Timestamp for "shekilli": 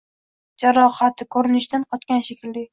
2.33-2.69